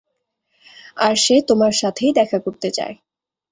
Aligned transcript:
আর 0.97 1.15
সে 1.15 1.35
তোমার 1.41 1.73
সাথেই 1.81 2.11
দেখা 2.13 2.39
করতে 2.39 2.69
চায়। 2.71 2.95